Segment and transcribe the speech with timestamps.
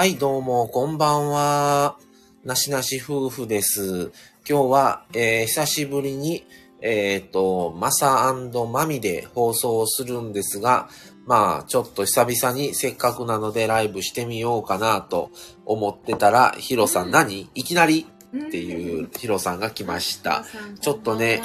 [0.00, 1.98] はい、どうも、こんばんは。
[2.42, 4.12] なしなし夫婦です。
[4.48, 6.46] 今日は、えー久しぶりに、
[6.80, 8.34] えっ、と、マサ
[8.72, 10.88] マミで放送をするんですが、
[11.26, 15.32] まあ、ちょっと久々にせっかくなのでライブしてみようかなと
[15.66, 17.50] 思ってたら、ヒロさん何？
[17.54, 18.06] いきなり？
[18.34, 20.46] っていうヒロさんが来ました。
[20.80, 21.42] ちょっとね、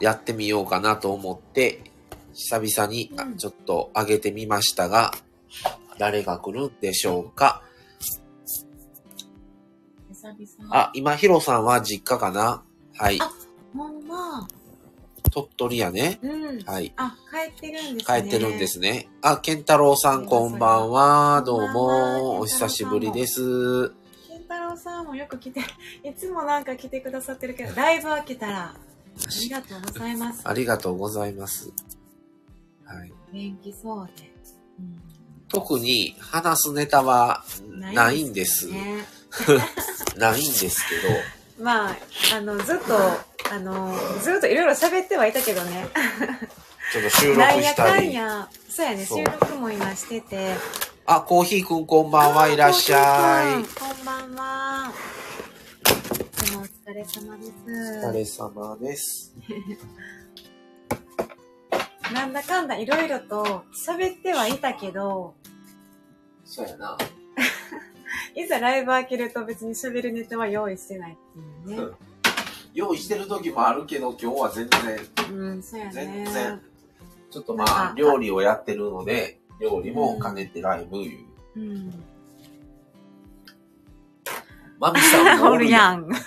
[0.00, 1.84] やってみようかなと思って、
[2.34, 5.12] 久々にちょっと上げてみましたが、
[6.00, 7.62] 誰が来るんでしょうか？
[10.22, 10.76] 久々。
[10.76, 12.62] あ、今、ヒロさんは実家かな？
[12.96, 13.20] はい。
[13.20, 13.28] あ
[13.76, 14.46] ほんま。
[15.32, 16.20] 鳥取やね。
[16.22, 16.62] うん。
[16.62, 16.92] はい。
[16.96, 18.28] あ、帰ってるんです帰ね。
[18.28, 18.66] ってるんで。
[18.68, 19.08] すね。
[19.20, 21.42] あ、ケンタロウさんこんばんは。
[21.42, 22.38] どうも。
[22.38, 23.88] お久しぶりです。
[24.28, 25.60] 健太郎さんもよく来て、
[26.04, 28.76] いつもなんか来てくださってるけど、ライブは来たら、あ
[29.40, 30.42] りがとうございます。
[30.44, 31.72] ありがとうございます。
[32.84, 33.12] はい。
[33.32, 34.30] 元気そうで。
[35.48, 38.68] 特に話すネタはうんないんです。
[38.68, 39.04] ね。
[40.16, 41.64] ないんですけど。
[41.64, 41.96] まあ、
[42.34, 42.96] あの、ずっと、
[43.50, 45.86] あの、ずっといろいろ喋ってはいたけどね。
[46.92, 48.08] ちょっと収録なんやかしたり。
[48.08, 50.54] んや、そうやね、収録も今してて。
[51.06, 53.64] あ、コーヒーくんこんばんはいらっしゃい。
[53.64, 54.92] こんばんは。
[55.80, 57.52] いつもお疲れ様です。
[58.04, 59.34] お疲れ様です。
[62.12, 65.34] なんだかんだいろいろと喋ってはいたけど、
[66.44, 66.98] そうやな。
[68.34, 71.16] いざライブ開けると別に喋るネタは用意してないっ
[71.66, 71.94] ていうね。
[72.74, 74.98] 用意してる時もあるけど、今日は全然、
[75.36, 75.92] うん、そうやね。
[75.92, 76.60] 全然。
[77.30, 81.26] ちょっとまあ、料理をやってるので、料理も兼ねてライブいう。
[81.56, 82.04] うん。
[84.78, 86.08] マミさんもおるやん。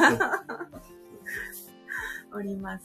[2.33, 2.83] おります。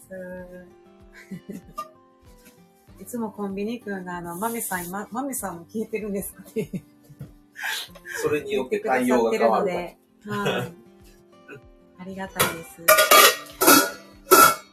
[3.01, 6.71] いつもコンビニくんがあの、マミさん今、マミさんも聞いてるんですかね？
[8.23, 10.73] それによって対応が変わるので、はい。
[11.99, 12.83] ありがたいです。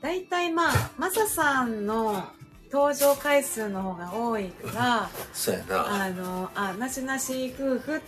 [0.02, 2.24] 大体まあ、マサさんの
[2.72, 5.10] 登場回数の方が多いから、ら。
[5.34, 6.04] そうやな。
[6.06, 8.00] あの、あ、なしなし夫婦っ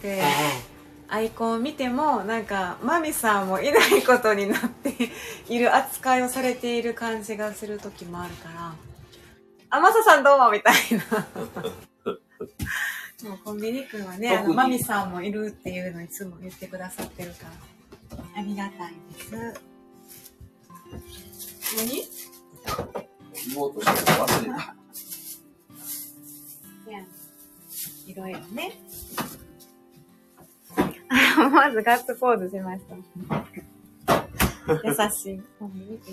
[0.00, 0.22] て、
[1.08, 5.10] アイコンを見ても、なんか、マミさんもいないことになって
[5.48, 8.74] いる扱いをされている感じがする時もあるから、
[9.70, 10.74] あ、マサさんどうもみたい
[11.10, 11.26] な。
[13.24, 17.46] もうコンビニ君はね、あの、特にマミさんもいるっていうのをいつも言ってくださってるか
[18.10, 19.32] ら、ありがたいです。
[21.76, 22.04] 何？
[23.48, 24.74] 言おうとして忘れた。
[26.86, 27.00] いや
[28.06, 28.78] いろいろね。
[31.50, 32.96] まずガッツポーズしました。
[34.84, 35.42] 優しい。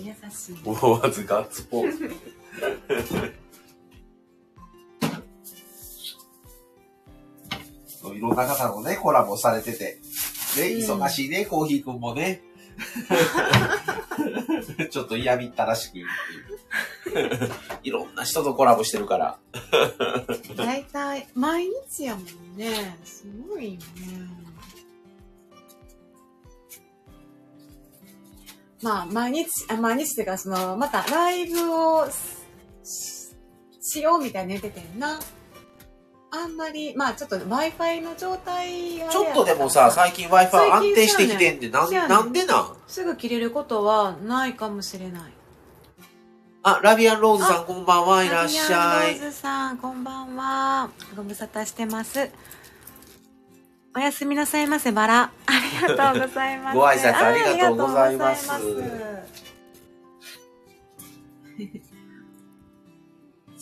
[0.04, 0.56] 優しい。
[0.64, 2.10] 思わずガッツポーズ。
[8.22, 9.98] ろんな方のね、コラボされてて。
[10.56, 12.42] ね、うん忙しいね、コーヒーくんもね。
[14.90, 17.50] ちょっと嫌みったらしく言うっていう。
[17.82, 19.38] いろんな人とコラボしてるから。
[20.56, 22.96] 大体、毎日やもんね。
[23.04, 23.86] すごいよね。
[28.82, 32.14] まあ、毎日、あ毎日っていうか、その、またライブをし
[33.80, 35.20] しようみたいに言っててんな。
[36.34, 42.76] あんまり、まあちょっと Wi-Fi の状態がちょっとでもさ、最近 Wi-Fi 安定してきてんで、なんなんでなん？
[42.88, 45.22] すぐ切れることはないかもしれない。
[46.62, 49.26] あ、ラビアンローズさんこんばんはいらっしゃいラビアンロ。
[49.26, 50.88] ーズさん、こんばんは。
[51.14, 52.30] ご無沙汰してます。
[53.94, 55.22] おやすみなさいませ、バラ。
[55.24, 55.30] あ
[55.82, 56.76] りがとうございます。
[56.78, 58.48] ご挨拶ありがとうございます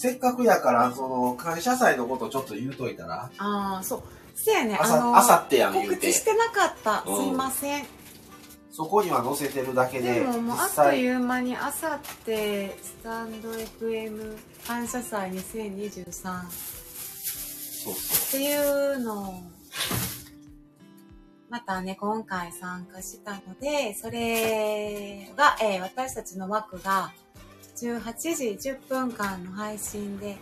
[0.01, 3.31] せっかくやから、その、感謝祭のことちょっと言うといたら？
[3.37, 4.03] ああ、そう。
[4.35, 6.13] せやね、あの、あさってやん言うて告知。
[6.15, 7.05] してなかった。
[7.07, 7.87] うんすいません。
[8.73, 18.57] そこには載せてるだけで、でももうあ実っと際、いう間にあさってスタンド FM 感謝祭2023っそうそてい
[18.95, 19.35] うのを
[21.51, 27.13] またね今回参加したのでそれが、えー私たちの枠が
[27.87, 30.37] 18時10分間の配信で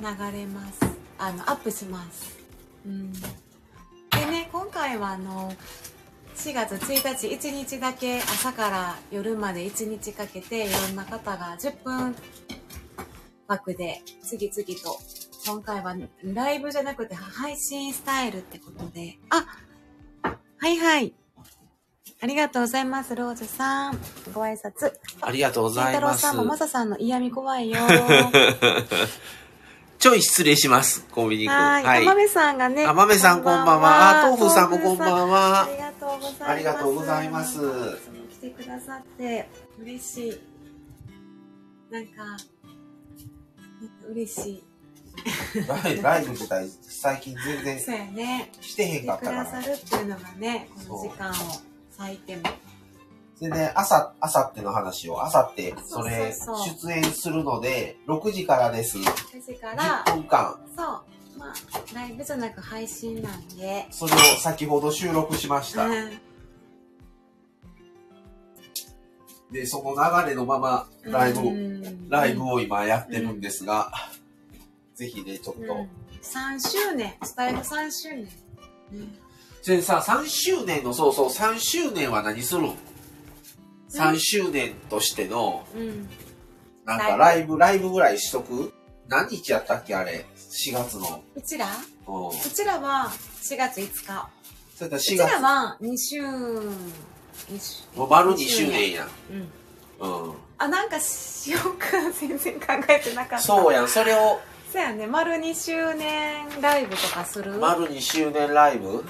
[0.00, 0.80] 流れます。
[1.18, 2.38] あのアップします、
[2.86, 3.20] うん、で
[4.30, 5.52] ね今回はあの
[6.34, 12.16] 4月1日1日だけ朝から夜まで1日かけていろんな方が10分
[13.46, 14.98] 枠で次々と。
[15.46, 19.18] 今回はライブじゃなくて配信スタイルってことで。
[19.30, 19.46] あ
[20.58, 21.14] はいはい。
[22.22, 23.98] ありがとうございますローズさん
[24.34, 24.92] ご挨拶う。
[25.22, 26.36] ありがとうございます健太郎さん。
[26.36, 27.78] もマサさんの嫌味怖いよ
[29.98, 31.54] ちょい失礼します、コンビニ君。
[31.54, 31.84] はい。
[31.84, 32.02] はい。
[32.02, 32.86] あまめさんがね。
[32.86, 34.20] あまめさんこんばんは。
[34.24, 35.68] あ、豆腐さんもこんばんあは。
[35.70, 36.44] りがとうございます。
[36.44, 37.58] ありがとうございます
[38.30, 40.40] 来てくださって、嬉しい。
[41.90, 42.40] なんか、なんか
[44.10, 44.64] 嬉しい。
[45.68, 48.52] ライライブ自体最近全然そうやね。
[48.62, 49.44] してへん来かってたから。
[49.44, 51.34] くださるっていうのがね、この時間を
[52.00, 52.42] 割いても。
[53.36, 56.34] それで、朝、朝っての話を、朝って、それ、
[56.82, 58.98] 出演するので、6時からです。
[58.98, 59.02] 9
[59.40, 60.60] 時から、10分間。
[60.76, 65.86] そう、まあ、ライブじゃなく配信なんで、それを先ほど収録しました。
[65.86, 66.20] うん
[69.50, 73.90] で、その流れのまま、ライブを、うんライブを今やってるんですが、
[74.94, 75.60] ぜひね、ちょっと。
[75.60, 75.88] うん、
[76.22, 78.28] 3周年、スタイル3周年。
[78.92, 79.29] うん
[79.62, 82.74] それでさ、3周年の、そうそう、3周年は何するん
[83.90, 86.08] ?3 周年としての、うん。
[86.84, 88.72] なんかライブ、ライブぐらいしとく？
[89.06, 91.22] 何日やったっけあれ？4月の。
[91.34, 91.66] うちら？
[92.06, 92.28] うん。
[92.28, 93.10] うちらは
[93.42, 94.28] 4月5日。
[94.76, 96.72] それから4うち月ら、は2周、2
[97.58, 99.08] 周もう丸2周年やん。
[100.00, 100.28] うん。
[100.28, 100.34] うん。
[100.56, 101.86] あ、なんかしようか
[102.18, 103.40] 全然考えてなかった。
[103.40, 103.88] そうやん。
[103.88, 104.40] それを、
[104.72, 105.06] そうやね。
[105.06, 107.58] 丸2周年ライブとかする？
[107.58, 109.04] 丸2周年ライブ？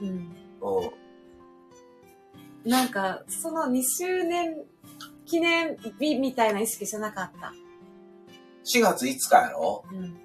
[0.00, 0.36] うん。
[0.62, 0.86] う
[2.66, 2.70] ん。
[2.70, 4.56] なんか、その2周年
[5.26, 7.52] 記念日みたいな意識してなかった
[8.64, 9.84] ？4月5日やろ？
[9.90, 10.16] うん。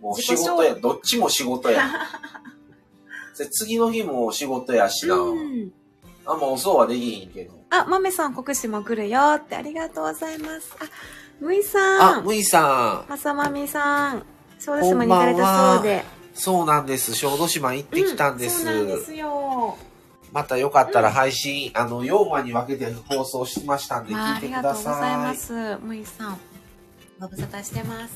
[0.00, 0.74] もう仕事や。
[0.74, 1.84] どっちも仕事や。
[3.38, 5.14] で次の日も仕事やしな。
[5.14, 5.72] うん。
[6.26, 7.52] あんま遅うはできひんけど。
[7.70, 10.76] あ、まめさん、国士も来るよってありがとうございます。
[10.80, 10.84] あ、
[11.40, 11.78] むいさ
[12.16, 12.24] あ、ん。
[12.24, 13.10] むいさん。
[13.10, 14.24] まさまみさん。
[14.58, 16.04] 小豆島に行かれたそうで。
[16.40, 17.14] そうなんです。
[17.14, 18.66] 小豆島行ってきたんです。
[18.66, 19.76] うんそうなんですよ。
[20.32, 25.00] またよかったら配信、あの、4話に分けて放送しましたんでまあ、聞いてくありがとうごださい。
[25.00, 25.76] ざいます。
[25.78, 26.38] むいさん。
[27.20, 28.14] ご無沙汰してます。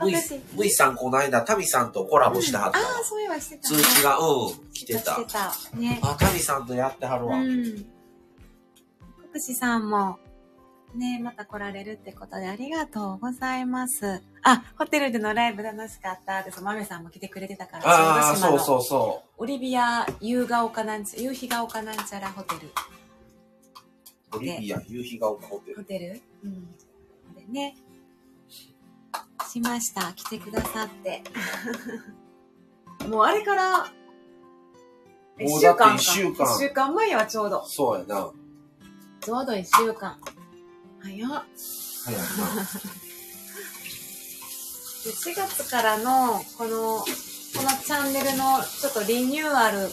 [0.00, 2.84] むい私むいさん、この間、タミさんとコラボしてはったわ。
[2.84, 5.26] ああ、そういえばしてた、通知が、うん、来てたし。
[5.26, 5.52] てた。
[5.76, 5.98] ね。
[6.02, 7.36] あ、タミさんとやってはるわ。
[7.38, 7.86] うん。
[9.32, 10.18] 国士さんも、
[10.98, 14.22] ね、また来られるってことでありがとうございます。
[14.42, 16.62] あ、ホテルでのライブ楽しかったです。
[16.62, 22.66] まめさんも来てくれてたから、ああ、そうそうそオリビア夕が丘なんちゃ、夕日が丘なんちゃらホテル。
[22.66, 24.36] う。
[24.36, 25.76] オリビア、夕日が丘ホテル。
[25.76, 26.20] ホテル？
[26.44, 26.74] うん。
[27.34, 27.76] でね。
[29.48, 30.12] しました。
[30.12, 31.22] 来てくださって。
[33.08, 33.78] もうあれから、
[35.40, 37.64] もうだってか一週間一週間前はちょうど。
[37.64, 38.30] そうやな。
[39.20, 40.18] ちょうど一週間。
[41.02, 41.44] 早っ。
[42.04, 42.26] 早いな。
[45.04, 47.04] で4月からの、この、こ
[47.62, 49.88] のチャンネルのちょっとリニューアル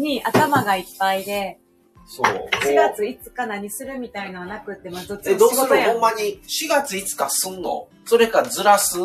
[0.00, 1.60] に頭がいっぱいで、
[2.06, 2.24] そう。
[2.24, 5.82] 4月5日何するみたいのはなくって、まあどっちえ、もどうする？
[5.92, 7.88] ほんまに、4月5日すんの？
[8.06, 8.96] それかずらす？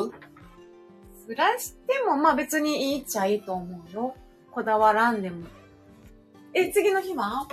[1.28, 4.16] ずらしても、まあ別にいいっちゃいいと思うよ。
[4.52, 5.46] こだわらんでも。
[6.54, 7.46] え、次の日は？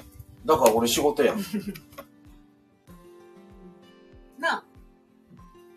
[0.47, 1.38] だから俺仕事やん。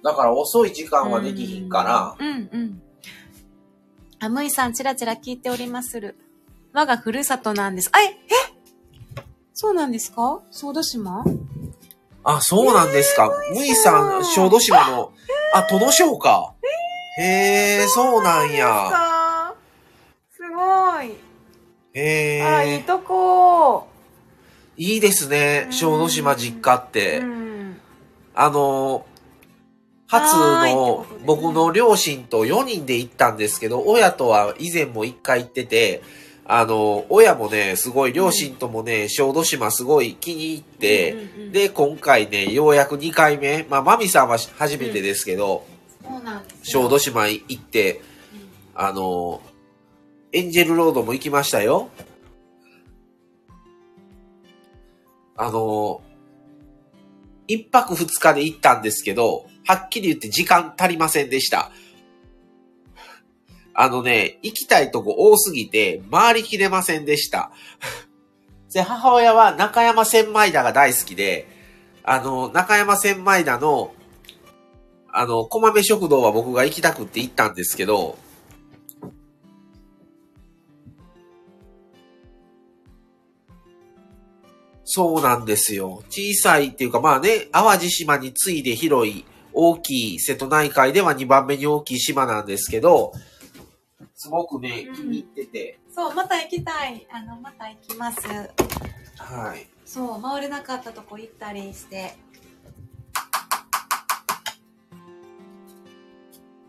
[0.03, 2.81] だから遅い時間はできひんから、うんうん。
[4.19, 6.15] あ、むいさん、ちらちら聞いておりまする。
[6.73, 7.89] 我がふるさとなんです。
[7.93, 8.13] あ、え、え？
[9.53, 10.41] そうなんですか？
[10.51, 11.23] 小豆島？
[12.23, 13.29] あ、そうなんですか。
[13.53, 15.13] むいさん、小豆島の、
[15.53, 16.53] あ、殿庄か。
[17.17, 18.65] へえ、そうなんや。
[18.91, 19.55] さ
[20.31, 21.15] すごい。
[21.93, 23.87] へあら、いいえ、とこ。
[24.77, 27.19] いいですね、小豆島実家っうて。
[27.19, 27.77] ん。
[28.33, 29.05] あの、
[30.13, 36.03] 初の僕の両親と4人で行ったんですけど、親とは以前も1回行ってて、
[36.45, 41.15] あの、親もね、すごい、両親ともね、小豆島すごい気に入って、
[41.51, 45.65] で、今回ね、ようやく2回目、まあ、マミさんは初めてですけど、
[46.63, 46.89] 小よ。
[46.89, 48.01] 豆島行って、
[48.75, 49.41] あの、
[50.33, 51.89] エンジェルロードも行きましたよ。
[55.37, 56.01] あの、
[57.47, 61.71] 一泊二日で行ったんですけど、はっきり言って時間足りませんでした。
[63.73, 67.51] あのね、行きたいとこ多すぎて、回りきれませんでした。
[68.71, 71.47] で、母親は中山千枚田が大好きで、
[72.03, 73.93] あの、中山千枚田の、
[75.11, 78.17] あの、小豆食堂は僕が行きたくって行ったんですけど、
[84.85, 86.03] そうなんですよ。
[86.09, 93.13] 小さいっていうかまあね、淡路島に次いで広い、大きい瀬戸内海では2番目に大きい島なんですけど、
[94.15, 97.05] すごくね、うん気に入ってて、そう、また行きたい。
[97.11, 98.19] あの、また行きます。
[99.17, 99.67] はい。
[99.85, 102.15] そう、回れなかったとこ行ったりして。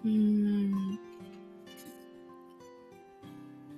[0.04, 0.98] うーん。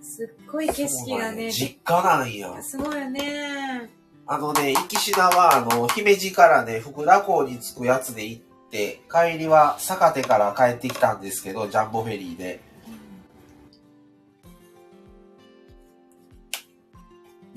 [0.00, 2.62] すっごい景色がね、実家なんや。
[2.62, 3.90] すごいよね。
[4.26, 8.45] あのね、行きしなは、あの、姫路からね、福田港に着くやつで行って、
[9.10, 12.60] 帰りは坂手から帰ってきたんですけど、ジャンボフェリーで。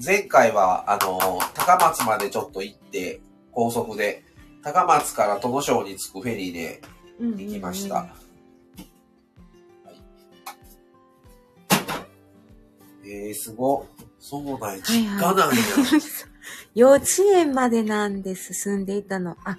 [0.04, 3.20] 前回は、あの、高松までちょっと行って、
[3.52, 4.24] 高速で、
[4.64, 6.82] 高松から戸野省に着くフェリーで
[7.20, 7.96] うん行きました。
[7.96, 8.30] はい
[13.12, 13.88] えー、すご。
[14.20, 15.46] そうなん実家なんや。
[16.76, 19.36] 幼稚園までなんです、住んでいたの。
[19.44, 19.58] あ、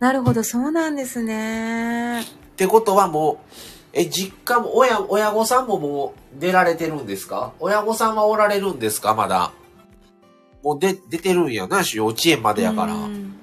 [0.00, 2.22] なるほど、そうなんですね。
[2.22, 2.24] っ
[2.56, 3.56] てことはもう、
[3.92, 7.52] え、実家も、親、親御さんももう出られてるんですか？
[7.60, 9.14] 親御さんはおられるんですか？
[9.14, 9.52] まだ。
[10.62, 12.94] もう出、出てるんやなし、幼稚園までやから。
[12.94, 13.36] うん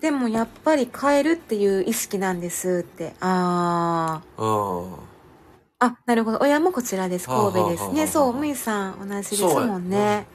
[0.00, 3.14] でもやっぱり帰るっていう意識なんですって。
[3.20, 4.92] あうん。
[4.92, 4.96] あ。
[5.78, 6.38] あ、なるほど。
[6.42, 7.26] 親もこちらです。
[7.26, 7.62] 神戸ですね。
[7.62, 10.26] はあはあはあはあそう、むいさん同じですもんね。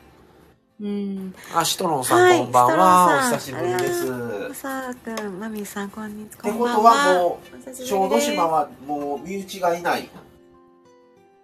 [0.81, 1.36] うん。
[1.53, 3.29] あ、シトロンさん、はいこんばんは。
[3.29, 4.48] お久シしぶりです。
[4.48, 6.50] トさあくん、まみさん、こんにちは。
[6.50, 10.09] ってことはもう、小豆島はもう身内がいない。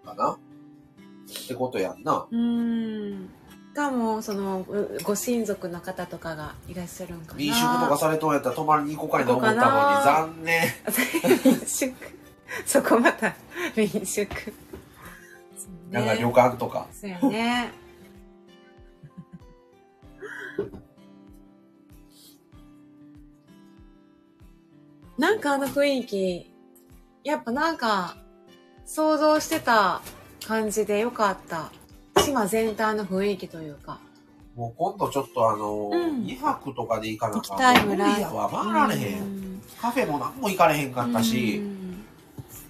[0.06, 2.27] かなってことやんな。
[2.32, 3.30] うん。
[3.74, 7.38] かも、その、うご親族の方とかがいらっしゃるんかな。
[7.38, 10.63] 民宿とかされとんやったら泊まりに行こうかいと思ったのに、残念。
[11.44, 11.94] 民宿。
[12.65, 13.36] そこまた、
[13.75, 14.54] 民宿。
[15.92, 16.88] なんか旅館とか。
[16.94, 17.85] そうやね。
[25.17, 26.51] なんかあの雰囲気、
[27.24, 28.17] やっぱなんか、
[28.86, 30.01] 想像してた
[30.45, 31.72] 感じでよかった。
[32.22, 34.00] 島全体の雰囲気というか。
[34.55, 39.22] もう今度ちょっとあの、うん2泊とかで行かなあかん行きたらい無理やわ、回られへん。
[39.22, 39.45] うん
[39.81, 41.75] カフェも何も行かれへんかったし、うん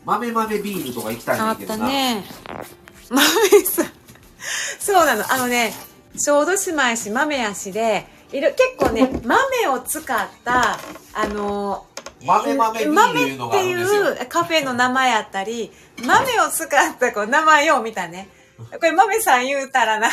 [0.06, 1.80] 豆豆ビールとか行きたいんあっだけどな。
[1.80, 2.24] たね。
[3.10, 3.24] 豆
[3.66, 3.86] さん。
[4.80, 5.34] そうなの。
[5.34, 5.74] あのね、
[6.16, 10.78] 小豆島やし豆やしで、いろ結構ね、豆を使った、
[11.14, 11.88] あの、
[12.24, 14.04] 豆豆ビールいうのがあるんですよ。
[14.04, 15.72] 豆っていうカフェの名前やったり、
[16.06, 18.30] 豆を使ったこう名前を見たね。
[18.58, 20.10] これ豆さん言うたらな、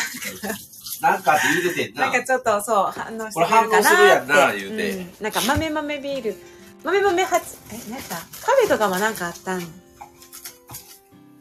[1.01, 2.03] なんかって言うててんな。
[2.03, 3.75] なんかちょっとそう、反応してるかなって。
[3.77, 6.37] 反応するやんな言うてんなんか豆豆ビール。
[6.85, 7.41] 豆豆八、
[7.71, 9.63] え、なんか、カフェとかもなんかあったん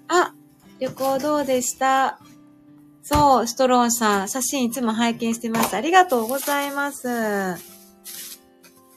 [0.07, 0.33] あ、
[0.79, 2.19] 旅行どうでした？
[3.03, 5.75] そう、ストローンさん、写真いつも拝見してます。
[5.75, 7.70] ありがとうございます。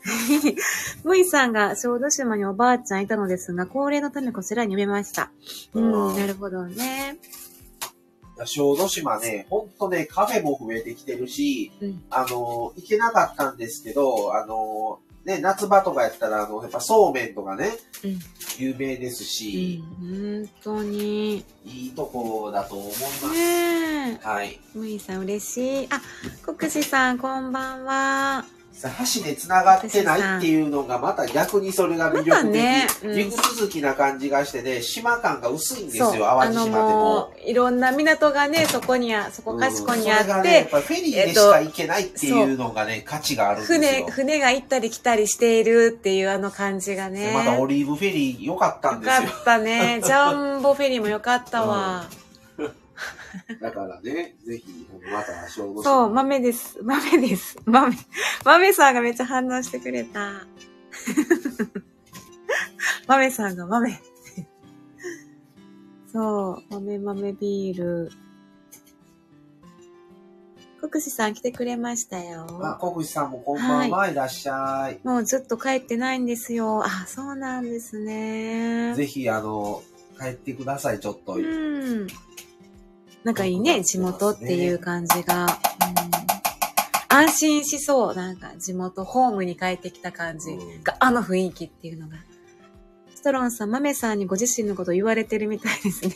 [1.05, 5.31] むいさんが小豆島におばあちゃんいたのですが、高齢のためこちらに読めました。
[5.73, 7.19] うん、うんなるほどね。
[8.45, 17.71] 小豆島ね、ほんとね、カフェも増えてきてるし、うんあの、行けなかったんですけど、あの、ね、夏場とかやったら、あの、やっぱそうめんとかね、
[18.05, 18.19] うん
[18.57, 21.45] 有名ですうし、ん、本当に。
[21.65, 23.33] いいとこだと思います。
[23.33, 24.19] ねえ。
[24.23, 24.61] はい。
[24.75, 25.89] むいさん嬉しい。
[25.91, 26.01] あ、
[26.43, 28.45] 国士さんこんばんは。
[28.75, 35.99] さ箸で繋がってないっていうのがまた逆にそれが魅力的、ねうん陸続きな感じがしてね島感が薄いんです。
[35.99, 47.29] よ淡路島でもいろんな港がね、そこにあ、そこかしこにあって、ねやっぱフェリーでしか行けないっていうのがね、価値があるんですよ船、船が行ったり来たりしているっていうあの感じがね。
[47.29, 50.01] でまたオリーブフェリー良かったんですよよかったね。
[50.03, 52.07] ジャンボフェリーもよかったわ。
[53.61, 56.79] だからねぜひまた小豆島そう、豆です。
[56.83, 57.57] 豆です。
[57.65, 57.97] 豆。
[58.45, 60.47] 豆さんがめっちゃ反応してくれた。
[63.07, 64.01] 豆さんが豆。
[66.13, 68.11] そう、豆豆ビール。
[70.89, 72.47] 国士さん来てくれましたあよ。
[72.79, 76.85] 小口さんもこんばんは、い、らっしゃいもうずっと帰ってないんですよ。
[76.85, 78.95] あ、そうなんですね。
[78.95, 79.83] ぜひあの
[80.21, 82.07] 帰ってくださいちょっと、うん。
[83.25, 85.47] なんかいいね、地元っていう感じが。
[85.47, 85.49] うん、
[87.09, 88.15] 安心しそう。
[88.15, 92.19] なんか地元、ホームに帰ってきた感じうんが、あの雰囲気っていうのが。
[93.15, 96.15] ストロンさん、マメさんにご自身のこと言われてるみたいですね。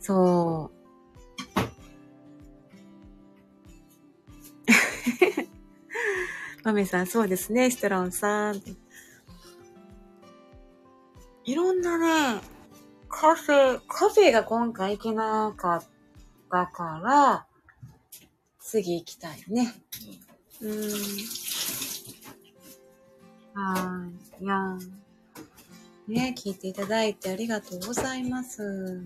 [0.00, 0.80] そう。
[6.64, 8.62] マメさん、そうですね、ストロンさん。
[11.44, 11.98] いろんな
[12.36, 12.40] ね、
[13.08, 15.84] カフェ、カフェが今回行けなかっ
[16.50, 17.46] たから、
[18.58, 19.74] 次行きたいね。
[20.60, 20.90] うん。
[23.54, 24.06] は
[24.40, 24.44] い。
[24.44, 24.78] や
[26.06, 29.00] ね、聞いていただいてありがとうございます。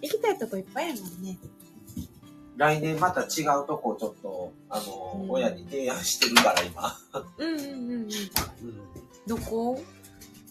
[0.00, 1.38] 行きたいとこいっぱいやもんね。
[2.56, 6.96] 来年また違うとこちょっと、あの、うん親に提案してるから今。
[7.38, 8.02] うんうんうんうん。
[8.02, 8.08] うん。
[9.26, 9.82] どこ？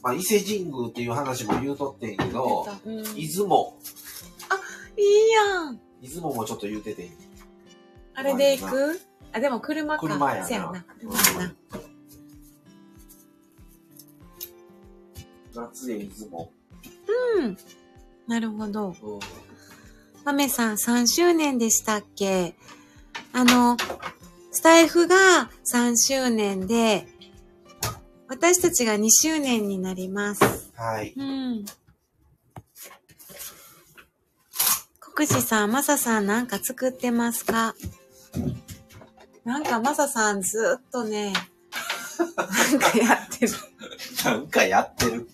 [0.02, 3.78] まあ、伊勢神宮っていう話も言うとってんけど、うん、い出雲。
[4.98, 5.80] いやん。
[6.02, 7.12] 出雲もちょっと言うててん。
[8.16, 9.00] あれで行く？
[9.32, 10.02] あ、でも車か。
[10.02, 10.86] 車やなせやな。
[11.00, 11.56] 車やな。
[15.56, 16.52] 夏へ出雲。
[17.38, 17.58] うん。
[18.28, 18.88] なるほど。
[18.90, 19.20] うん。
[20.25, 22.56] マメさん3周年でしたっけ？
[23.34, 23.77] あの、
[24.51, 25.15] スタイフが
[25.65, 27.08] 3周年で、
[28.27, 30.72] 私たちが2周年になります。
[30.75, 31.13] はい。
[31.15, 31.65] うん。
[35.00, 37.75] 国士さん、マサさんなんか作ってますか？
[39.46, 41.34] なんかマサさんずっとね、
[42.38, 43.53] なんかやってる。
[44.24, 45.30] なんかやってる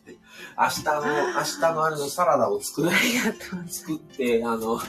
[0.67, 3.69] 日の、明日のあれのサラダを作るあ、りがとう。
[3.69, 4.83] 作って、あの、あ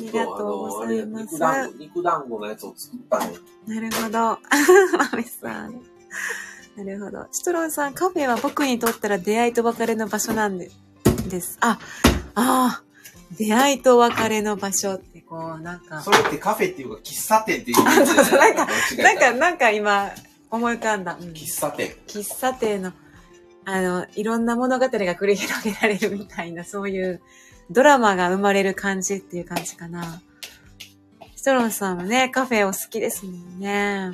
[0.00, 1.24] りがとうございます。
[1.24, 3.34] 肉団子、肉団子のやつを作ったね。
[3.66, 4.18] なるほど。
[4.98, 5.80] マメさん。
[6.76, 7.26] なるほど。
[7.32, 10.70] シトロンさん、カフェは僕にとったら出会いと別れの場所なんで
[11.28, 11.58] です。
[11.60, 11.78] あ、
[12.34, 12.82] ああ、
[13.36, 17.76] 出会いと別れの場所って、こう、なんかそ、れってカフェっていうか喫茶店っていう。
[17.86, 20.10] あそうそうなんかなんか、なんか今、
[20.50, 21.16] 思い浮かんだ。
[21.20, 21.96] うん喫茶店。
[22.06, 22.92] 喫茶店の、
[23.64, 27.20] あの、いろんな物語が繰り広げられるみたいな、そういう
[27.70, 30.22] ドラマが生まれる感じっていう感じかな。
[31.36, 34.10] シトロンさんはね、カフェお好きですもんね。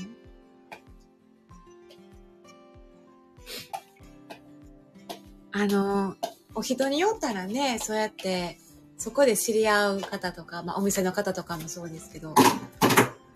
[5.52, 6.16] あの、
[6.56, 8.58] お人によったらね、そうやって、
[8.98, 12.34] そこで知り合う方とか、まあお店の方とかもそうですけど、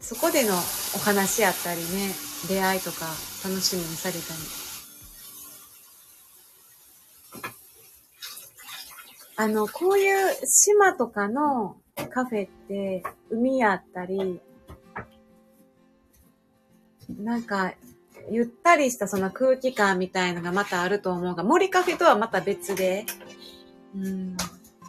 [0.00, 1.86] そこでのお話やったりね、
[2.46, 3.06] 出会いとか
[3.44, 4.68] 楽しみにされたり。
[9.40, 11.76] あの、こういう島とかの
[12.10, 14.40] カフェって海やったり、
[17.08, 17.72] なんか、
[18.30, 23.06] ゆったりしたその空気感みたいのがまたあると思うが、森カフェとはまた別で、
[23.96, 24.36] うん、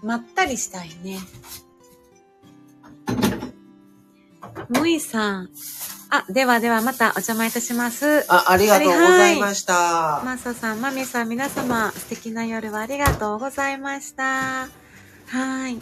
[0.03, 1.19] まったりしたいね。
[4.69, 5.49] むいさん。
[6.11, 8.25] あ、ではではまたお邪魔いたします。
[8.33, 10.21] あ、ありがとうございました。
[10.25, 14.67] マサさん、マミさん、皆様、素敵な夜はありがとうございました。
[15.27, 15.77] はい。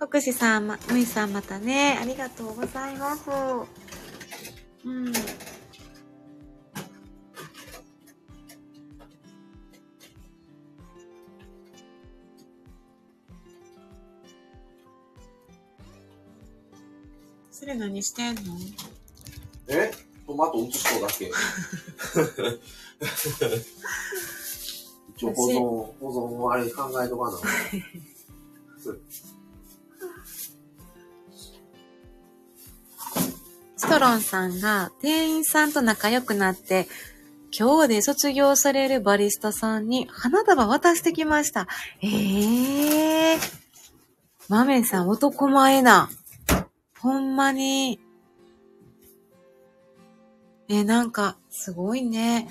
[0.00, 3.22] 国士さん、ま、むいさんまたね、ありがとうございます。
[4.84, 5.12] うん。
[17.52, 18.42] それ何してんの
[19.68, 19.92] え？
[20.26, 21.30] トマト移しとうだけ？
[25.16, 25.60] 一応保存、
[26.00, 27.38] 保存あれ考えとかな。
[33.78, 36.88] ストロンさんが店員さんと仲良くなって、
[37.56, 41.68] 今日で卒業されるバリスタさんに花束渡してきました。
[42.02, 43.38] ええー。
[44.48, 46.10] マメさん男前な。
[46.98, 48.00] ほんまに。
[50.68, 52.48] え、なんか、すごいね。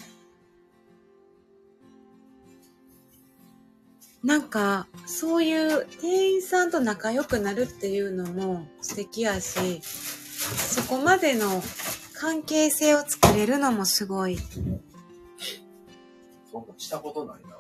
[4.24, 11.62] なんか、そういう店員さんと仲良くなるっていうのも素敵やし、そこまでの
[12.14, 14.38] 関係性を作れるのもすごい。
[16.52, 17.56] そんなしたことないな。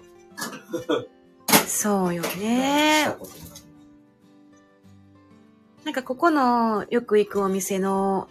[1.68, 3.15] そうよね。
[5.84, 8.28] なんかここのよく行くお店の、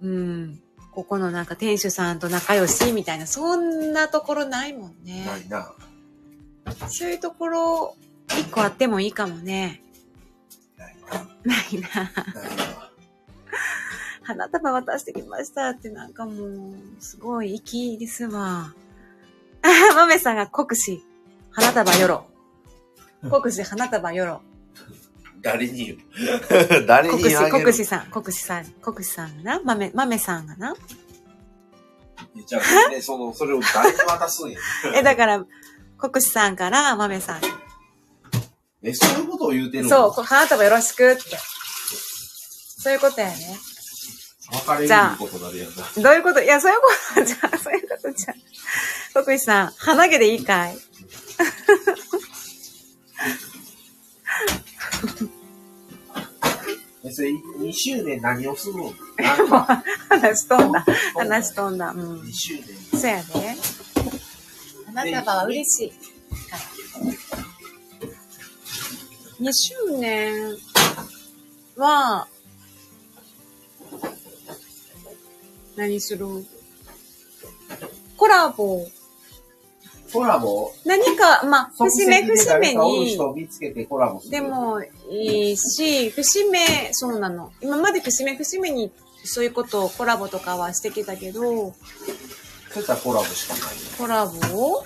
[0.00, 5.24] うん、ここのなんか店主さんと仲良しみたいな、そんなところないもんね。
[5.24, 5.72] ないな。
[6.88, 7.96] そういうところ、
[8.28, 9.82] 一個あってもいいかもね。
[10.76, 11.10] ないな。
[11.44, 11.88] ないな。
[11.88, 12.14] ない
[12.56, 12.90] な。
[14.22, 18.74] 花束渡してきましたってなんかもう、すごい粋ですわ。
[19.62, 21.04] あ 豆さんが国士、
[21.50, 22.26] 花束よろ。
[23.28, 24.42] 国士、花束よろ。
[25.42, 25.98] 誰に言う？
[26.86, 27.64] 誰国士、にあげる？
[27.64, 30.74] 国士さん、国士さん、国士さんがな、豆、豆さんがな？
[32.46, 34.58] じゃあ、ね、 その、それを誰に渡すんや？
[34.94, 35.44] え、だから、
[35.98, 37.48] 国士さんから豆さんに。
[38.82, 39.88] え、そういうことを言うてるの？
[39.90, 41.22] そう、こ花束よろしくって。
[42.82, 43.58] そういうことやね。
[44.52, 45.74] 別れるじゃあことになるやんな。
[46.02, 46.42] どういうこと？
[46.42, 48.34] いや、そういうことじゃあ、そういうことじゃ
[49.14, 49.22] あ。
[49.24, 50.76] 国士さん、鼻毛でいいかい？
[50.76, 50.80] え、
[57.12, 58.92] それ、2周年何をするの？
[60.08, 60.84] 話飛んだ。
[61.16, 61.90] 話飛んだ。
[61.92, 62.20] うん。
[62.20, 62.66] 2周年。
[63.00, 63.56] そうやで。
[64.86, 65.92] 花束は嬉しい。
[69.42, 70.56] 2周年
[71.76, 72.28] は、
[75.76, 76.26] 何する？
[78.16, 78.86] コラボ。
[80.12, 80.72] コラボ？
[80.84, 83.16] 何か、まあ、節目節目に。
[84.30, 87.52] で、もいいし、節目、そうなの。
[87.60, 88.90] 今まで節目節目に
[89.24, 93.82] そういうことをコラボとかはしてきたけど、そういったらコラボしかないね。
[93.98, 94.78] コラボ？
[94.80, 94.82] う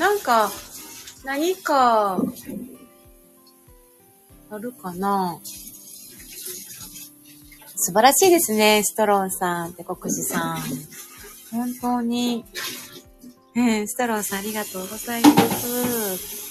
[0.00, 0.50] なんか、
[1.24, 2.20] 何か、
[4.50, 5.40] あるかな？
[7.78, 10.58] 素晴らしいですね、ストロンさんって国士さん。
[11.50, 12.44] 本当に。
[13.56, 16.46] えー、ストロンさんありがとうございます。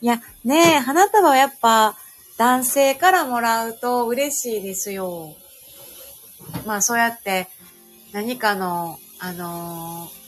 [0.00, 1.96] いや、ねえ、花束はやっぱ
[2.36, 5.34] 男性からもらうと嬉しいですよ。
[6.66, 7.48] まあそうやって
[8.12, 10.26] 何かの、あのー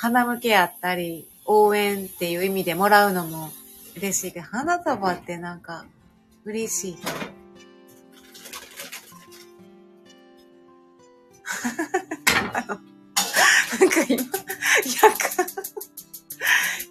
[0.00, 3.50] 花向けやったり、応援っていう意味でもらうのも
[3.96, 5.86] 嬉しいけど、花束ってなんか
[6.44, 6.98] 嬉しい。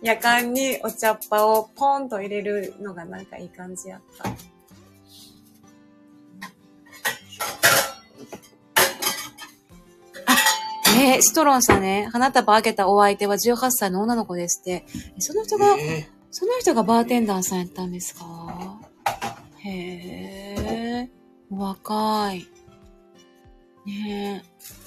[0.08, 4.30] 夜間にお茶っ葉をポンと入れるのがなんかいい感じやった。
[10.96, 14.86] ねえ、シトロンさんね、花束あげたお相手は18歳の女の子ですって。
[15.18, 18.80] えその人が、えその人がバーテンダーさんやったんですか？
[19.66, 19.70] へ
[20.58, 21.10] え、
[21.52, 22.48] お若い。
[23.86, 24.87] ねえ。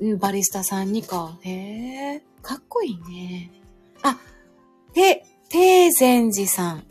[0.00, 1.36] うんバリスタさんにか。
[1.42, 1.50] へ
[2.16, 3.50] え、かっこいいね。
[4.02, 4.16] あ、
[4.94, 6.84] て、て禅寺さん。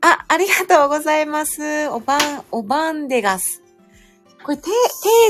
[0.00, 1.88] あ、ありがとうございます。
[1.88, 3.62] おばん、おばんでがす。
[4.44, 4.70] これ、て、て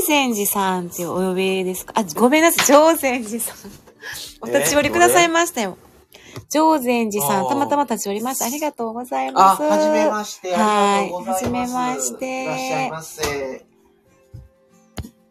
[0.06, 1.92] 禅寺さんってお呼びですか？
[1.96, 2.66] あ、ごめんなさい。
[2.66, 3.70] 上禅寺さん。
[4.42, 5.76] お立ち寄りくださいましたよ。
[6.50, 8.46] 上禅寺さん、たまたま立ち寄りました。
[8.46, 9.62] ありがとうございあ、ます。
[9.62, 10.52] はじめまして。
[10.54, 13.67] はいはじめましていらっしゃいませ。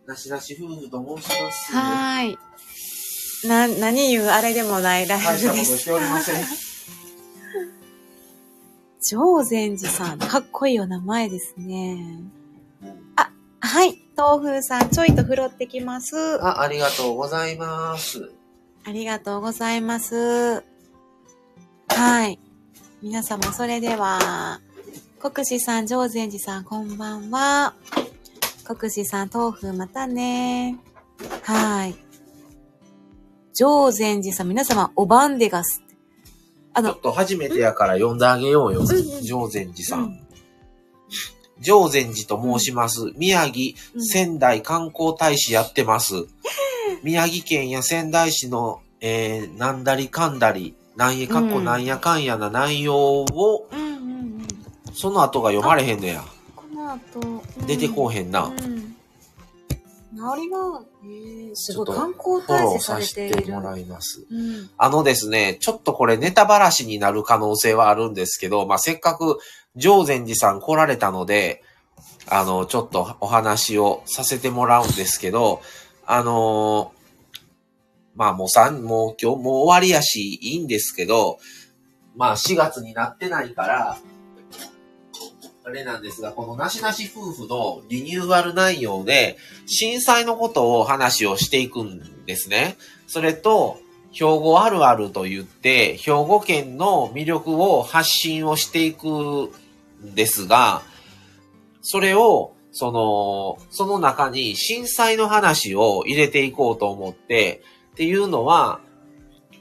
[0.08, 1.74] なしなし夫婦と申します。
[1.74, 2.38] はーい。
[3.48, 5.48] な、何言うあれでもないライブです。
[5.50, 6.46] ことしておりません。
[9.04, 12.22] 上禅寺さん、かっこいいお名前ですね。
[13.60, 14.02] はい。
[14.16, 16.42] 豆腐さん、ちょいと拾ってきます。
[16.42, 18.32] あ、ありがとうございます。
[18.86, 20.64] ありがとうございます。
[21.90, 22.40] はい。
[23.02, 24.62] 皆様、それでは、
[25.20, 27.74] 国士さん、上禅寺さん、こんばんは。
[28.76, 30.78] 国士さん、豆腐、またね。
[31.44, 31.96] はい。
[33.54, 35.82] 上禅寺さん、皆様、おばんでがす。
[36.74, 38.86] あのちょっ、と初めてやから呼んであげようよ。
[39.24, 39.96] 上禅寺さ。
[39.96, 40.20] うんん
[41.62, 43.14] 上禅寺と申します。
[43.16, 46.28] 宮城、うん仙台観光大使やってます。
[47.04, 54.48] 宮城県や仙台市の、えー、なんだりかんだり、なんやかっこうんなんやかんやな内容を、うんうんうん。
[54.94, 56.26] その後が読まれへんのや。
[57.12, 58.46] この後、うん出てこうへんな。
[58.46, 58.96] うん。
[60.16, 60.58] 周りが、
[61.04, 63.36] えー、すごいちょっと観光大使さされている。
[63.36, 64.26] せてもらいます。
[64.30, 64.70] うん。
[64.78, 69.40] あのですね、ちょっとこれネタばらしになる可能性はあるんですけど、まあ、せっかく
[69.76, 71.62] 上禅寺さん来られたので、
[72.30, 75.62] あの、ちょっとお話をさせてもらうんですけど、
[76.06, 76.98] あのー
[78.16, 81.38] まあもう三、もう今日もう終わりやしいいんですけど、
[82.16, 83.98] まあ4月になってないから、
[85.68, 92.78] あれなんですが、このなしなし夫婦のリニューアル内容で、震災のことを話をしていくんですね。
[93.06, 93.78] それと、
[94.14, 100.84] 兵庫あるあると言って、兵庫県の魅力を発信をしていくんですが、
[101.82, 108.80] それを、その、その中に震災の話を入れていこうと思って、っていうのは、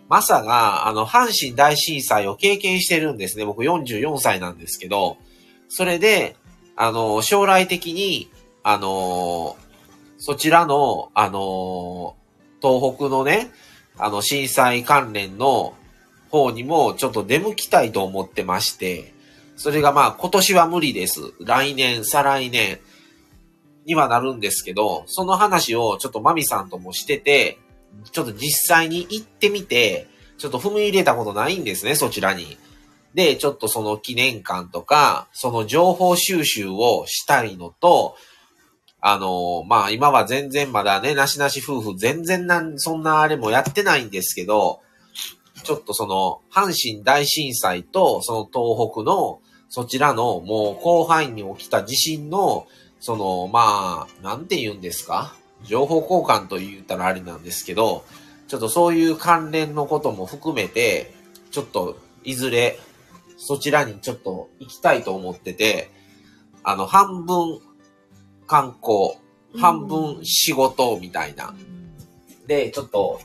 [0.09, 3.45] マサが、あの、阪神大震災を経験してるんですね。
[3.45, 5.17] 僕44歳なんですけど、
[5.69, 6.37] それで、
[6.77, 8.31] あの、将来的に、
[8.63, 9.57] あの、
[10.19, 12.17] そちらの、あの、
[12.63, 13.51] 東北のね、
[13.99, 15.75] あの、震災関連の
[16.31, 19.15] 方にもちょっと出向きたいと思ってまして、
[19.57, 21.33] それがまあ今年は無理です。
[21.41, 22.79] 来年、再来年
[23.87, 27.59] にはなるんですけど、その話をちょっとマミさんともしてて、
[28.13, 32.59] ちょっと実際に行ってみて、ちょっと踏み入れたことないんですね、そちらに。
[33.17, 38.15] で、ちょっとその記念館とか、その情報収集をしたいのと、
[39.01, 44.81] あの、まあ今は全然まだね、なしなし夫婦全然なん、そんなあれもやってないんですけど、
[45.65, 52.67] ちょっとその、阪神大震災と、その東北の、そちらのもう広範囲に起きた地震の、
[53.01, 55.35] その、まあ、なんて言うんですか？
[55.65, 58.05] 情報交換と言ったらあれなんですけど、
[58.47, 61.15] ちょっとそういう関連のことも含めて、
[61.51, 62.79] ちょっといずれ
[63.37, 65.91] そちらにちょっと行きたいと思ってて、
[66.63, 67.61] あの、半分
[68.47, 69.19] 観光、
[69.61, 71.55] 半分仕事みたいな。
[72.47, 73.21] で、ちょっと、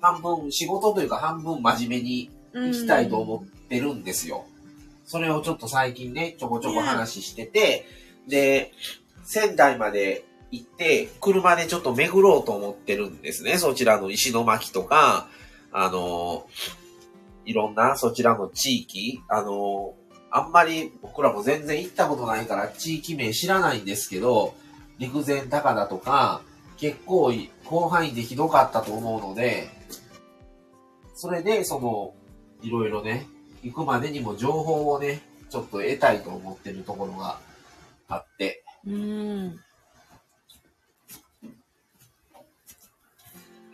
[0.00, 4.46] 半分仕事というか半分真面目に行きたいと思ってるんですよ。
[5.04, 7.86] それをちょっと最近ね、ちょこちょこ話してて、
[8.28, 8.72] で、
[9.24, 13.58] 仙台まで行って、車でちょっと巡ろうと思ってるんですね。
[13.58, 15.28] そちらの石巻とか、
[15.72, 16.46] あの、
[17.44, 19.94] いろんなそちらの地域、あの、
[20.30, 24.54] あんまり僕らも全然行ったことないから地域名知らないんですけど、
[24.98, 26.42] 陸前高田とか、
[26.78, 27.50] 結構広
[27.90, 29.70] 範囲でひどかったと思うので、
[31.14, 32.14] それで、その、
[32.62, 33.26] いろいろね、
[33.62, 37.38] 行くまでにも情報をね、ちょっと得たいと思ってるところが
[38.08, 38.64] あって。
[38.86, 39.60] うん。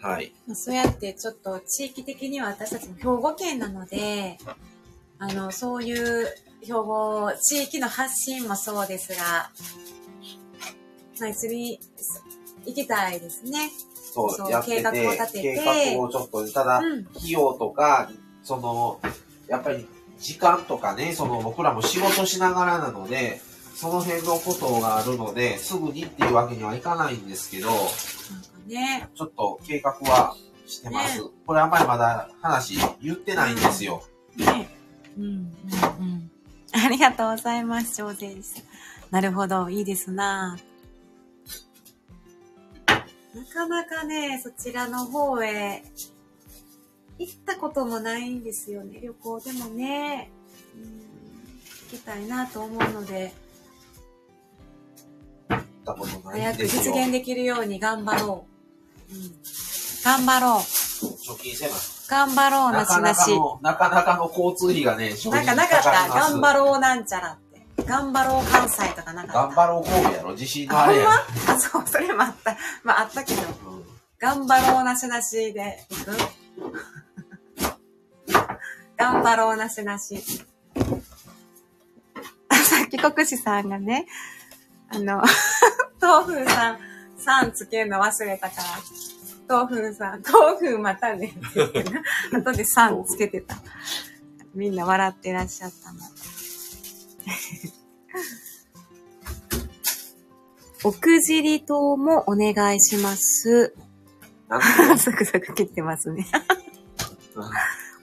[0.00, 0.32] はい。
[0.54, 4.38] そうやってちょっと地域的には私たちも兵庫県なので、
[5.18, 6.26] あの、そういう
[6.62, 9.50] 兵庫、地域の発信もそうですが、
[11.20, 11.80] まあ、一緒に
[12.66, 13.70] 行きたいですね。
[14.12, 15.42] そう、そうやってて計画を立てて。
[15.64, 18.10] 計画をちょっと、ただ、うん、費用とか、
[18.44, 19.00] その、
[19.48, 19.86] やっぱり
[20.18, 23.40] 時間とかね、その僕らも仕事しながらなので、
[23.78, 27.70] その辺のことがあるので、すぐにっていうわけにはいかないんですけど、
[28.66, 30.34] ね、ちょっと計画は
[30.66, 31.22] してます。
[31.22, 34.02] ね、これあんまりまだ話言ってないんですよ。
[34.36, 34.68] ね。
[35.16, 36.30] うんうんうん。
[36.72, 37.94] ありがとうございます。
[37.94, 38.64] 上手です。
[39.12, 39.70] なるほど。
[39.70, 40.58] いいですな
[43.32, 45.84] なかなかね、そちらの方へ
[47.20, 48.98] 行ったこともないんですよね。
[49.00, 50.32] 旅行でもね。
[50.74, 50.98] うん、
[51.92, 53.06] 行きたいなと思うの
[55.94, 56.02] で。
[56.24, 58.46] 早く実現できるように頑張ろ
[59.10, 59.14] う。
[59.14, 59.32] うん、
[60.04, 60.60] 頑張ろう。
[60.60, 61.74] 貯金せな。
[62.08, 63.30] 頑張ろうなしなし。
[63.62, 66.08] なかなかの交通費がね、なんかなかった。
[66.08, 67.84] 頑張ろうなんちゃらって。
[67.84, 69.32] 頑張ろう関西とかなかった。
[69.32, 71.10] 頑張ろう神戸やろ地震のあれや。
[71.48, 72.56] あ、そう、それもあった。
[72.82, 73.42] まああったけど。
[73.42, 73.84] うん、
[74.18, 76.16] 頑張ろうなしなしで行く
[78.96, 80.18] 頑張ろうなしなし。
[82.50, 84.06] さっき国士さんがね、
[84.90, 85.22] あの、
[86.00, 86.78] 豆腐さん、
[87.18, 88.56] さんつけるの忘れたか
[89.48, 92.02] ら、豆腐さん、豆腐またねって言ってな。
[92.38, 93.56] 後でさんつけてた。
[94.54, 95.98] みんな笑ってらっしゃったの。
[100.84, 103.74] 奥尻糖もお願いします。
[104.98, 106.26] サ クサク切ってますね。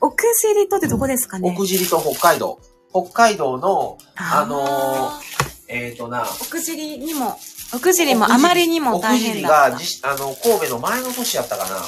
[0.02, 1.52] 奥尻島ってどこですかね？
[1.56, 2.60] 奥尻島北海道。
[2.92, 5.35] 北海道の、あのー、
[5.68, 6.24] えっ、ー、とな。
[6.42, 7.38] 奥尻にも、
[7.74, 9.76] 奥尻もあまりにも大変だった。
[9.76, 11.82] 奥尻が、あの、神戸の前の年やったかな。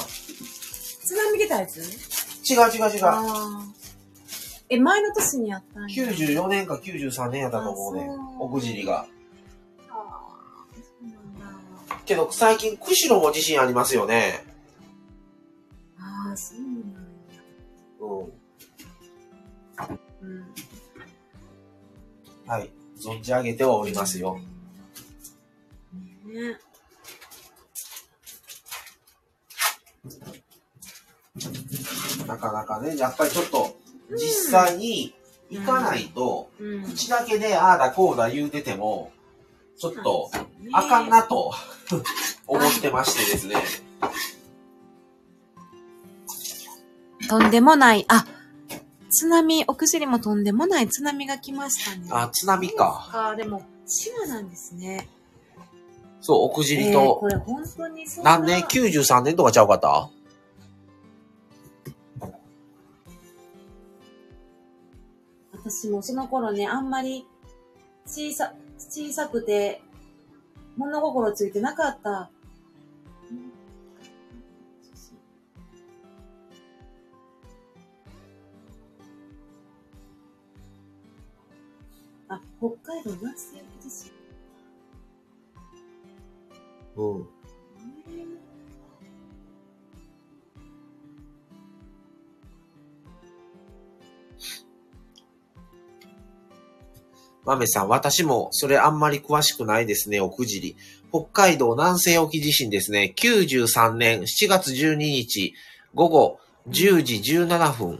[1.04, 1.80] 津波出たやつ？
[1.80, 3.02] 違う違う違う。
[4.70, 6.04] え、前の年にやったんや。
[6.04, 8.08] 94年か93年やったと思うね。
[8.38, 9.06] 奥尻が。
[12.04, 14.42] けど最近釧路も地震ありますよね。
[15.98, 16.68] ああ、そうなん
[20.22, 20.46] うん。
[22.46, 22.70] はい。
[22.98, 24.38] 存じ上げてはおりますよ。
[26.26, 26.58] ね。
[32.26, 33.76] なかなかね、やっぱりちょっと、
[34.10, 35.14] 実際に
[35.50, 36.50] 行かないと、
[36.86, 39.12] 口だけでああだこうだ言うてても、
[39.78, 40.30] ちょっと、
[40.72, 41.54] あかんなと
[42.46, 43.56] 思ってましてですね。
[47.28, 48.04] とんでもない。
[48.08, 48.26] あ、
[49.10, 52.06] 津波、奥尻もとんでもない津波が来ましたね。
[52.10, 53.08] あ、津波か。
[53.10, 55.08] か、でも、島なんですね。
[56.20, 56.90] そう、奥尻と。
[56.90, 60.10] えー、これ本当にそう何年 ?93 年とかちゃうかった？
[65.52, 67.26] 私もその頃ね、あんまり
[68.06, 69.82] 小さ、小さくて、
[70.76, 72.30] 物心ついてなかった
[82.28, 84.12] あ、北海道南西沖地震。
[86.96, 87.38] うん。
[97.44, 100.76] 豆さん、私もそれあんまり詳しくないですね、奥尻。
[101.10, 103.14] 北海道南西沖地震ですね。
[103.16, 105.54] 93年7月12日
[105.94, 107.98] 午後10時17分。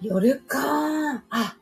[0.00, 0.58] 夜か
[1.28, 1.56] あ、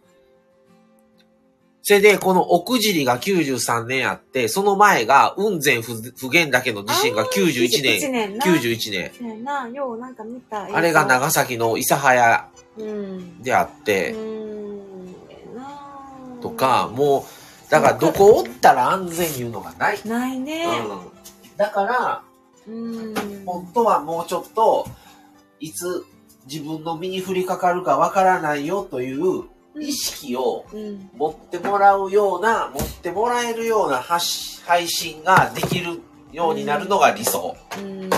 [1.88, 8.12] それで、この奥尻が93年あって、その前が雲仙不不言だけの地震が91年。
[8.12, 8.44] 年な。
[8.44, 9.11] 91年。
[9.18, 9.68] そうやな。
[9.68, 10.64] ようなんか見た。
[10.64, 13.42] あれが長崎の諫早うん。
[13.42, 14.14] であって、
[16.42, 19.98] とか、もう、だからどこおったら安全いうのがない。
[20.05, 20.66] ないね。
[20.66, 21.57] うん。
[21.57, 22.22] だから、
[22.66, 23.14] うん。
[23.46, 24.87] 本当はもうちょっと、
[25.59, 26.05] いつ
[26.44, 29.44] 自分の身に降りかかるかわからないよという
[29.81, 31.11] 意識をうん。
[31.17, 36.01] 持ってもらうような、持ってもらえるような配信ができる
[36.33, 37.57] ようになるのが理想。
[37.79, 38.11] うん。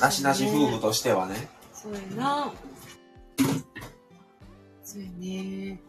[0.00, 1.48] なしなし夫婦としてはね。
[1.72, 2.52] そうやな。
[4.82, 5.80] そうやね。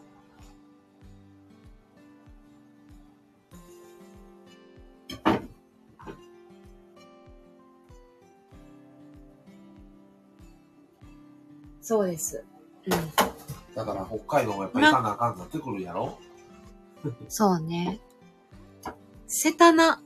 [11.82, 12.44] そうです。
[12.88, 13.25] うん。
[13.76, 16.18] だから北海道もやっぱり行かなあかんなってくるやろ？
[17.28, 18.00] そうね。
[19.28, 20.02] セタナ。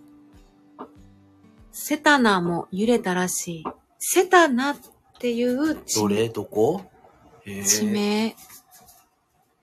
[1.72, 3.64] セタナも揺れたらしい。
[4.00, 4.78] セタナっ
[5.20, 6.30] ていう地どれ？
[6.30, 6.82] どこ？
[7.46, 8.36] へえ地名。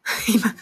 [0.29, 0.55] 今、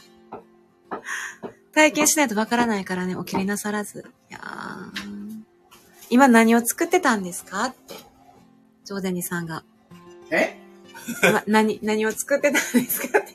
[1.72, 4.06] 体験しないとわからないからね、お切りなさらず。
[4.30, 5.44] いやー
[6.10, 7.64] 今何を作ってたんですか？
[7.64, 7.94] って。
[8.84, 9.64] ジョーデニさんが。
[10.30, 10.58] え？
[11.22, 13.18] 今何、 何を作ってたんですか？
[13.18, 13.33] って。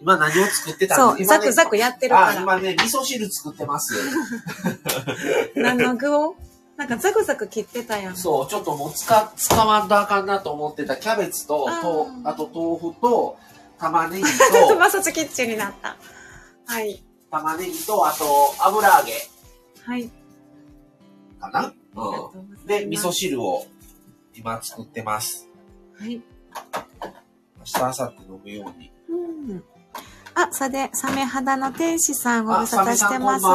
[0.00, 2.40] 今何を作ってたそう、の今ねザクザクやってるかあ、ら。
[2.40, 3.94] 今ね、味噌汁作ってます。
[5.54, 6.36] 何の具を？
[6.76, 8.16] なんかザクザク切ってたやん。
[8.16, 13.36] そう、ちょっともう使、使わんとあかんなと思ってたキャベツと、あーとあと豆腐と、
[13.78, 15.96] 玉ねぎちょっとと、 マサチキッチンになった。
[16.64, 17.02] はい。
[17.30, 18.24] 玉ねぎと、あと
[18.58, 19.12] 油揚げ
[19.84, 20.10] はい。
[21.38, 21.74] かな？
[21.96, 22.66] うん。
[22.66, 23.66] で、味噌汁を
[24.34, 25.46] 今作ってます。
[25.98, 26.22] はい。
[27.58, 28.90] 明日、明後日飲むように。
[29.10, 29.64] うん。
[30.48, 33.46] あ、さで、サメ肌の天使さんご無沙汰してます。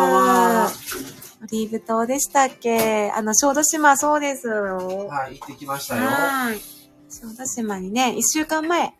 [1.43, 3.11] オリーブ島でしたっけ？
[3.11, 5.07] あの、小豆島そうですよ。
[5.07, 6.03] はい、行ってきましたよ。
[6.03, 6.59] はい。
[7.09, 8.93] 小豆島にね、一週間前。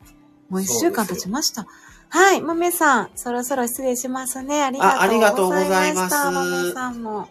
[0.50, 1.66] もう一週間経ちました。
[2.10, 4.64] はい、豆さん、そろそろ失礼しますね。
[4.64, 6.28] ありがとうございました。
[6.28, 7.28] あありがとうございます豆さんも。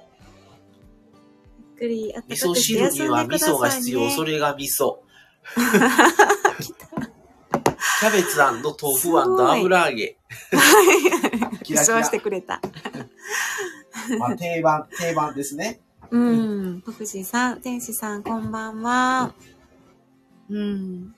[1.58, 3.56] ゆっくり、あった味噌かくして汁には味休んでください、ね。
[3.56, 4.10] 噌が必要。
[4.10, 4.98] それが味噌。
[8.04, 8.52] キャベツ豆
[8.98, 10.18] 腐油揚げ。
[11.62, 12.60] キラキラしてくれた。
[14.18, 15.80] まあ、定番、定番ですね。
[16.10, 16.82] うん。
[16.82, 19.32] 国士さん、天使さん、こんばんは。
[20.50, 21.14] うん。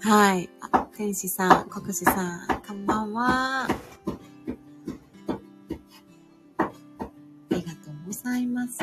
[0.00, 0.50] はい。
[0.72, 3.62] あ天使さん、国士さん、こんばんは。
[3.62, 3.68] あ
[7.50, 8.78] りがとうございます。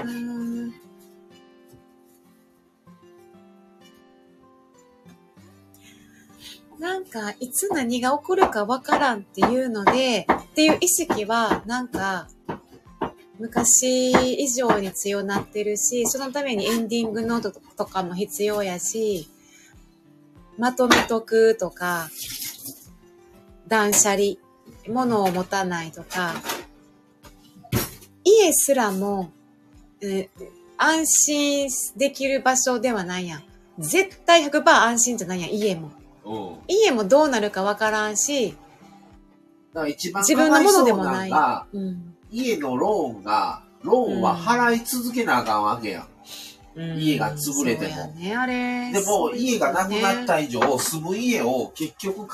[6.79, 12.27] なんか、いつ何が起こるかわからんっていうので、っていう意識は、なんか、
[13.39, 19.27] 昔以上に強なってるし、そのためにエンディングノートとかも必要やし、
[20.57, 22.09] まとめとくとか、
[23.67, 24.35] 断捨離、
[24.88, 26.33] 物を持たないとか、
[28.23, 29.31] 家すらも、
[30.01, 30.29] え
[30.77, 33.43] 安心できる場所ではないやん。
[33.79, 35.91] 絶対100%安心じゃないやん、家も。
[36.67, 38.55] 家もどうなるかわからんし、
[39.75, 41.31] から一番自分のものでもかない
[41.73, 42.15] うん。
[42.31, 46.07] 家のローンが、ローンは払い続けなあかんわけやん。
[46.97, 48.07] 家が潰れても。
[48.13, 48.91] ね、あれ。
[48.91, 52.27] でも、家がなくなった以上、住む家を結局、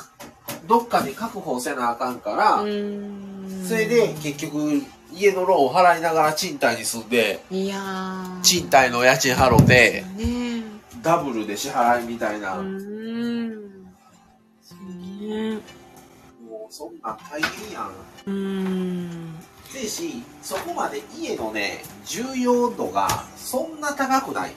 [0.68, 3.66] どっかで確保せなあかんから、うん。
[3.68, 4.82] それで結局、
[5.14, 8.42] 家のローンを払いながら賃貸に住んで、いやー。
[8.42, 10.64] 賃貸の家賃払って、ね。
[11.04, 13.01] ダブルで支払いみたいな、うもん。
[15.32, 15.56] ね。
[15.56, 15.62] う
[16.70, 17.92] そんなん大変やん。
[18.26, 19.36] うん。
[19.70, 24.52] せやし、そこまで家のね、重要度がそんな高くない。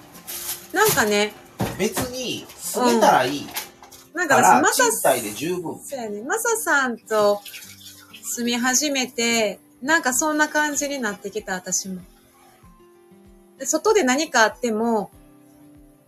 [0.73, 1.33] なんかね、
[1.79, 3.47] 別に住めたらいい
[4.15, 5.79] なんかから、私、マサ賃貸で十分。
[5.81, 7.41] そうやね、マサさんと
[8.23, 12.01] 住み始めて、なんかそんな感じになってきた、私も。
[13.59, 15.11] で外で何かあっても、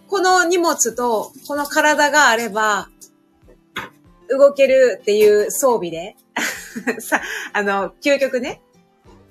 [0.08, 2.88] この荷物とこの体があれば、
[4.28, 6.16] 動けるっていう装備で、
[7.00, 7.20] さ、
[7.52, 8.60] あの、究極ね。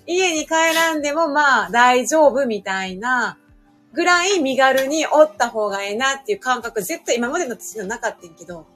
[0.07, 3.39] 家に帰らんでもまあ大丈夫みたいな
[3.91, 8.67] ぐらい身軽におった方がええなっていう感覚絶対今までの私のなかったんやけど。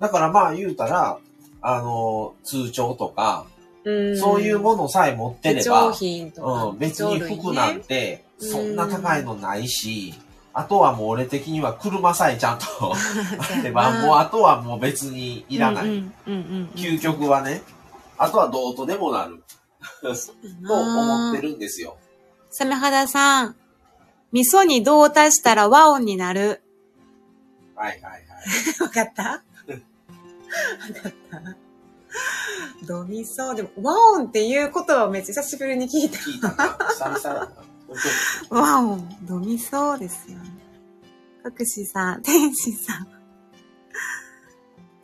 [0.00, 1.18] だからまあ言うたら、
[1.60, 3.46] あの、通帳とか、
[3.84, 6.64] うんそういうものさえ持ってれば化粧、品とか。
[6.66, 10.14] うん、別に服なんて、そんな高いのないし、
[10.54, 16.04] あとはもう俺的には車さえちゃんと あれば、もうあとはもう別にいらない。
[16.26, 17.62] 究極はね。
[18.18, 19.42] あとはどうとでもなる
[20.02, 20.08] と
[20.74, 21.48] 思ってる。
[21.50, 21.96] るんですよ。
[22.50, 23.56] サメ肌さん、
[24.32, 26.62] 味噌にどう足したら和音になる？
[27.74, 28.22] はいはいはい。
[28.82, 29.22] わかった？
[29.22, 31.42] わかった
[32.86, 33.54] ドミソ。
[33.54, 36.18] でも、和音っていう言葉をめっちゃ久しぶりに聞いた。
[36.18, 36.76] 聞いたな。
[36.90, 37.52] 久々だな。
[38.50, 38.96] わお、
[39.30, 40.50] 飲みそうですよね。
[41.42, 43.08] 福士さん、天使さん。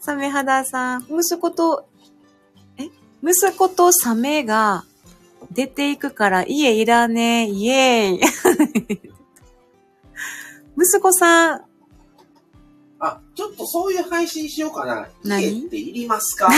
[0.00, 1.88] サメ肌さん、息子と、
[2.78, 2.88] え？
[3.22, 4.84] 息子とサメが
[5.50, 8.20] 出ていくから家いらねえ、イエーイ。
[10.76, 11.67] 息子さん、
[13.00, 15.08] あ、ちょっとそういう配信しようかな。
[15.24, 15.42] 何？
[15.44, 16.50] 家っていりますか？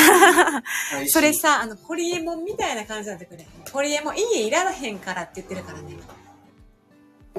[1.09, 3.47] それさ、あの、ホリエモンみたいな感じになってくれ。
[3.73, 5.97] ホリエモン、家いらへんからって言ってるからね。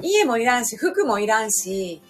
[0.02, 2.00] 家もいらんし、服もいらんし、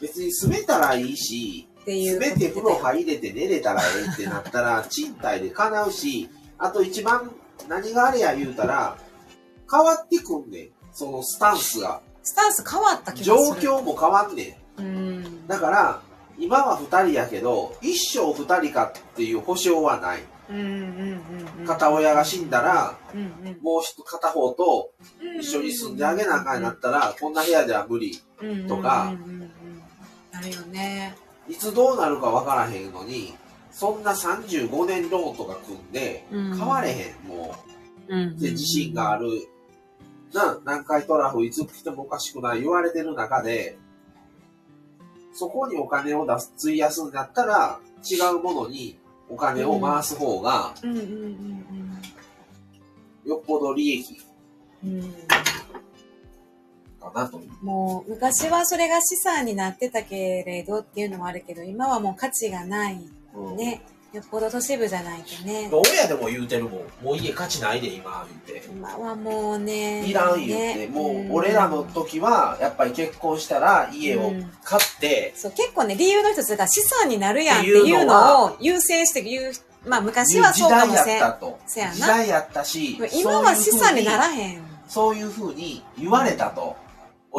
[0.00, 2.74] 別に住めたらいいし、っていう住めて風呂。
[2.76, 7.30] 入れて寝れたらええってなったら、 賃貸で叶うし、あと一番
[7.68, 8.96] 何があれや言うたら、
[9.70, 10.68] 変わってくんねん。
[10.92, 12.00] そのスタンスが。
[12.22, 13.60] スタンス変わった気がす状る。
[13.60, 14.80] 況も変わんねん。
[14.80, 15.46] うん。
[15.46, 16.02] だから、
[16.38, 20.22] 今は二人やけど、一生二人かっていう保証はない。
[20.48, 21.66] うんうんうんうん。
[21.66, 24.92] 片親が死んだら、うんうんもう一片方と
[25.40, 28.20] 一緒に住んであげなあかんになったら、こんな部屋では無理。
[28.68, 29.50] とかうんうんうんうん
[30.32, 31.16] なるよね。
[31.48, 33.34] いつどうなるかわからへんのに、
[33.70, 37.54] そんな35年ローンとか組んで、うん変われへん、も
[38.08, 38.36] うんう。
[38.38, 39.28] で、自信がある。
[40.32, 43.78] な、南海トラフいつ来てもおかしくない言われてる中で、
[45.36, 50.74] そこにお金を出す、費やすんだったら、違うものにお金を回す方が、
[53.24, 54.18] よっぽど利益
[54.82, 55.12] うんうん。
[57.12, 57.40] かなと。
[57.62, 63.06] もう昔はそれが資産になってたけれどっていうのもあるけど、今はもう価値がない。
[63.34, 63.82] うんね。
[64.16, 65.68] よっぽど都市部じゃないとね。
[65.70, 66.72] 親でも言うてるもん。
[67.02, 68.66] もう家価値ないで、今、言うて。
[68.68, 70.06] 今はもうね。
[70.06, 74.32] いらん言うて、ねもう俺らの時は、やっぱり結婚したら家を
[74.64, 79.52] 買って、そう、結構ね、理由の一つが資産になるやんっていうのを優先して言う、
[79.84, 81.04] まあ昔はそうかもしれん。
[81.04, 81.58] 時代やったと。
[81.66, 84.34] せやな時代やったし、今は資産にならん。
[84.34, 84.62] へん。
[84.88, 86.76] そういうふうに言われたと。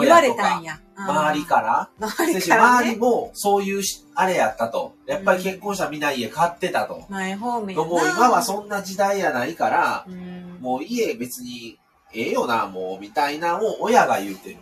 [0.01, 0.79] 言われ親とかたんや。
[0.95, 1.89] 周りから。
[1.99, 2.07] ら。
[2.07, 2.97] 周りでから周りね。
[2.99, 4.95] もそういうしあれやったと。
[5.05, 7.05] やっぱり結婚したみんな家買ってたと。
[7.09, 7.85] マイホームやな。
[7.85, 11.77] もう今はそんな時代やないから、うん、もう家別に
[12.13, 14.57] ええよな、もう、みたいなのを親が言うてる。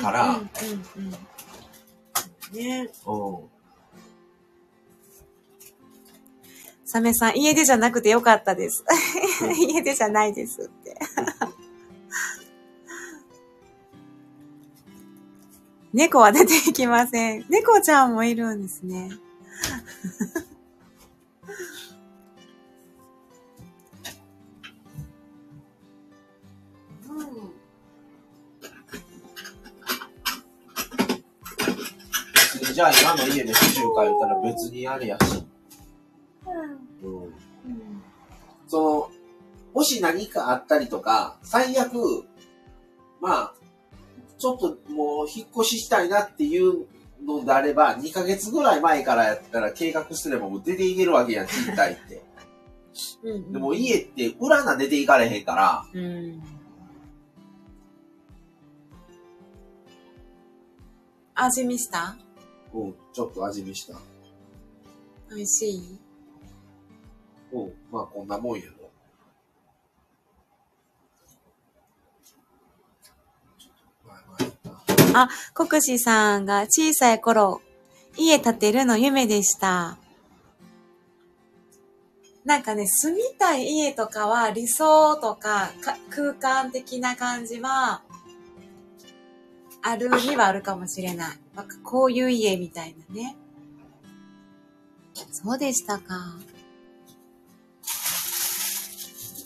[0.00, 0.40] から
[2.52, 3.38] ねうん。
[6.84, 8.84] サメさん、家出じゃなくてよかったです。
[9.56, 10.96] 家出じゃないですって。
[15.94, 17.46] 猫は出ていきません。
[17.48, 19.10] 猫ちゃんもいるんですね。
[32.42, 35.46] 別にじゃあ今の家で主従か言ったら別にあれやし。
[37.04, 37.32] うんうん。
[38.66, 39.10] その、
[39.72, 42.24] もし何かあったりとか、最悪、
[43.20, 43.54] まあ、
[44.38, 46.86] ちょっともう引っ越ししたいなっていう
[47.24, 52.22] のであれば、2ヶ月ぐらい前からやったら計画すればもう出ていけるわけやん、賃貸って。
[53.24, 56.40] うんでも家って裏な出ていかれへんから、うん。
[61.34, 62.16] 味見した？
[62.72, 63.98] うん、ちょっと味見した。
[65.30, 65.98] 美味しい？
[67.52, 68.72] うん、まあこんなもんやろ。
[73.58, 73.72] ちょっ
[74.04, 77.60] とまあまああ、国士さんが小さい頃、
[78.16, 79.96] 家建てるの夢でした。
[82.44, 88.02] なんかね、住みたい家とかは理想とかか空間的な感じは、
[89.82, 91.38] あるにはあるかもしれない。
[91.54, 93.36] なんかこういう家みたいなね。
[95.30, 96.36] そうでしたか。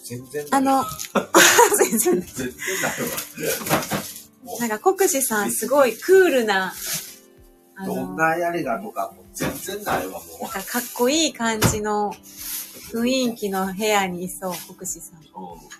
[0.04, 0.84] 全然あの、
[1.76, 2.54] 全然全然
[4.60, 6.72] なんか国士さんすごいクールな、
[7.76, 12.12] あどんの、なやれがとかも全然ないわ、もなんかかっこいい感じの
[12.92, 15.20] 雰囲気の部屋にいそう、国士さん。
[15.20, 15.22] う。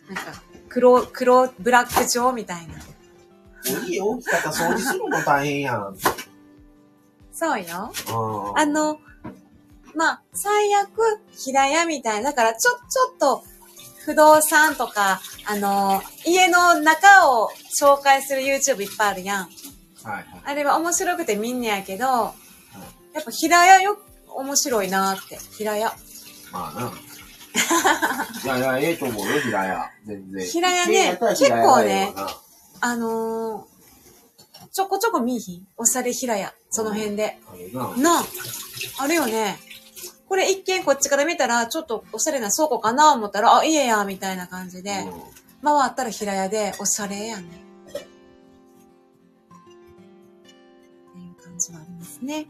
[0.09, 0.15] うん。
[0.15, 2.75] なんか、黒、黒、ブラック調みたいな。
[2.75, 5.89] もう家大きかったら掃除するのも大変やん。
[5.89, 5.97] うん。
[7.33, 7.93] そうよ。
[8.55, 8.99] ああ、の、
[9.95, 10.91] まあ、最悪、
[11.33, 12.31] 平屋みたいな。
[12.31, 13.45] だから、ちょ、ちょっと、
[14.09, 19.45] 不動産とか、あの、家の中を紹介する YouTube いっぱいあるやん。
[19.45, 19.51] は
[20.05, 20.25] いはい。
[20.47, 22.33] あれは面白くて見んねやけど、や
[23.21, 23.99] っぱ平屋よ、
[24.29, 25.39] 面白いなって。
[25.59, 25.93] 平屋。
[26.51, 28.55] まあな。
[28.57, 29.91] いやいや、ええと思うよ、平屋。
[30.07, 30.47] 全然。
[30.47, 32.31] 平屋ね平やったら平屋がええわな
[32.81, 35.67] あのー、ちょこちょこ見いひん？
[35.77, 36.55] おしゃれ平屋。
[36.71, 37.39] その辺で。
[37.77, 37.95] あ。
[38.01, 38.25] なあ、
[39.01, 39.59] あるよね。
[40.29, 44.91] これ一見こっちから見たら、ちょっとおしゃれな倉庫かな思ったら、あ、家や、みたいな感じで。
[44.91, 45.13] うん
[45.63, 47.65] 回ったら平屋で、おしゃれやね。
[47.89, 47.99] って
[51.19, 52.47] いう感じはありますね。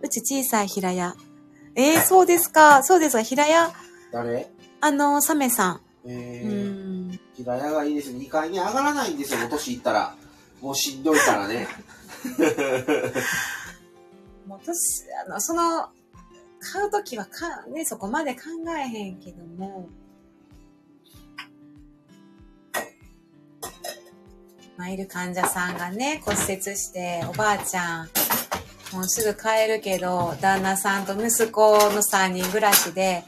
[0.00, 1.16] うち小さい平屋。
[1.74, 2.82] えー、そうですか。
[2.84, 3.22] そうですか。
[3.22, 3.72] 平屋、
[4.12, 4.50] 誰？
[4.80, 5.74] あの、サメさん。
[5.76, 6.48] うえー、
[7.14, 7.20] ん。
[7.34, 8.10] 平屋がいいです。
[8.10, 10.14] 2階に上がらないんですよ、年いったら。
[10.60, 11.66] もうしんどいからね。
[14.46, 15.88] もう私、あの、その、
[16.62, 18.40] 買うときはか、ね、そこまで考
[18.78, 19.88] えへんけども、
[24.76, 28.08] 参る患者さんがね、骨折して、おばあちゃん、
[28.92, 33.24] もうすぐ帰るけど、旦那さんと息子の3人暮らしで、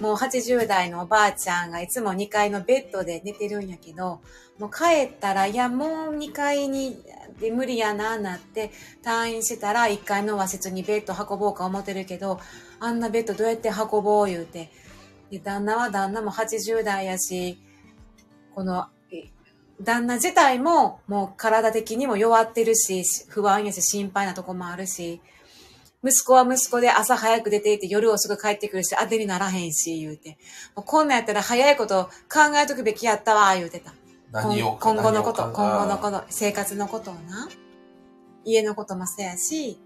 [0.00, 4.20] もう80代のおばあちゃんがいつも2階のベッドで寝てるんやけど、
[4.58, 7.02] もう帰ったら、いや、もう2階に、
[7.40, 8.70] で無理やな、なって、
[9.04, 12.38] 退院してたら1階の和室にベッド運ぼうか思ってるけど、
[12.84, 14.26] あんなベッドどうやって運ぼう？
[14.26, 14.70] 言うて。
[15.30, 17.58] で、旦那は旦那も80代やし、
[18.54, 19.30] この、え
[19.82, 25.20] 旦那自体ももう体的にも弱ってるし、不安やし心配なとこもあるし、
[26.04, 30.36] 息子は息子で朝早く出て行って夜遅く帰ってくるし、当てにならへんし、言うて。
[30.76, 33.94] もうこんなんやったら早いこと考えとくべきやったわ、言うてた。
[34.30, 37.48] 何を今今後のこと、今後のこと、生活のことをな。
[38.44, 39.80] 家のこともそうやし、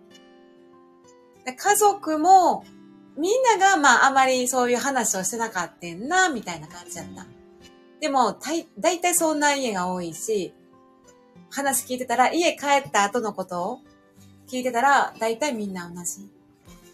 [1.45, 2.65] で家族も、
[3.19, 7.27] みんなが、まあ、あまりそういう話をしてなかったんな、みたいな感じだった。
[8.01, 10.55] でも、たい、だいたいそんな家が多いし、
[11.51, 13.81] 話聞いてたら、家帰った後のことを
[14.47, 16.31] 聞いてたら、大体みんな同じ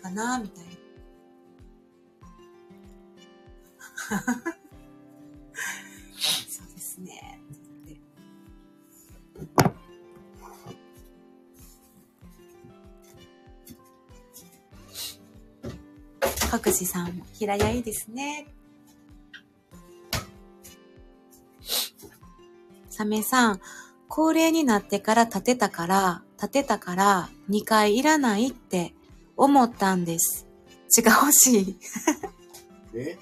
[0.03, 0.71] かな、みたいな。
[16.55, 18.47] 各自さんも平屋いいですね。
[22.89, 23.61] サメさん、
[24.07, 28.95] 高齢になってから建てたから、建てたから2階いらないって
[29.37, 30.47] 思ったんです。
[30.97, 31.77] 違う欲しい。
[32.95, 33.19] え？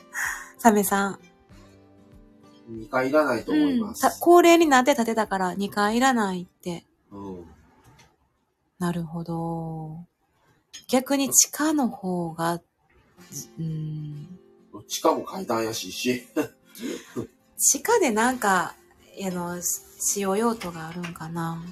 [0.58, 1.18] サメさん。
[2.70, 4.02] ?2 階いらないと思います。
[4.02, 6.84] た高齢になって建てたから2階いらないって。
[7.10, 7.46] うん。
[8.78, 10.04] なるほど。
[10.86, 12.60] 逆に地下の方が、
[13.58, 14.38] うん、
[14.88, 16.26] 地下も階段やしし。
[17.58, 18.74] 地下でなんか、
[19.24, 19.60] あの、
[20.00, 21.62] 使用用途があるんかな。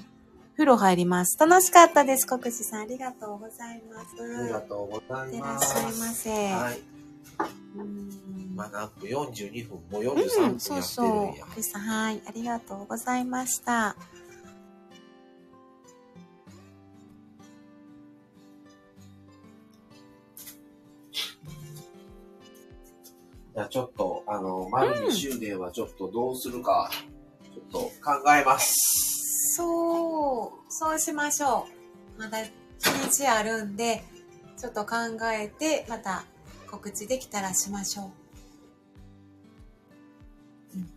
[0.53, 1.37] 風呂入ります。
[1.39, 2.81] 楽しかったです、国士さん。
[2.81, 4.07] ありがとうございます。
[4.41, 5.99] ありがとうございってらいまっしゃいす。
[5.99, 6.29] ませ。
[6.53, 6.81] はい。
[7.77, 9.77] うんまあ、何分 ?42 分。
[9.89, 11.45] もう43うん、分やってるそうそうんや。。
[11.47, 12.21] 国士さん、はい。
[12.27, 13.95] ありがとうございました。
[23.53, 26.89] じゃあちょっと、あの、丸2周年はちょっとどうするか、
[27.53, 27.91] ちょっと考
[28.33, 29.55] えます。
[29.57, 31.67] そう、そうしましょ
[32.17, 32.19] う。
[32.21, 32.45] まだ日
[33.05, 34.03] にちあるんで、
[34.57, 34.95] ちょっと考
[35.33, 36.23] えて、また
[36.69, 38.03] 告知できたらしましょ
[40.73, 40.77] う。
[40.77, 40.89] うん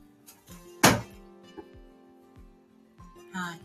[3.32, 3.60] はい。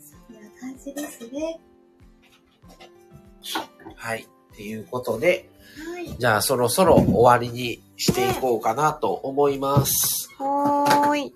[0.00, 1.60] そんな感じですね。
[3.98, 4.22] はい。
[4.22, 5.50] っていうことで、
[5.92, 6.16] はい。
[6.18, 10.28] じゃあそろそろ終わりにしていこうかなと思います。
[10.38, 11.34] はーい。